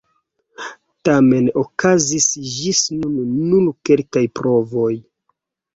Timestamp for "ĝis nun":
2.55-3.21